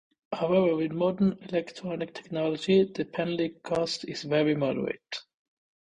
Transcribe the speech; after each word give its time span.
However, 0.33 0.75
with 0.75 0.93
modern 0.93 1.37
electronics 1.47 2.19
technology, 2.19 2.85
the 2.85 3.05
penalty 3.05 3.45
in 3.45 3.55
cost 3.63 4.03
is 4.03 4.23
very 4.23 4.55
moderate. 4.55 5.19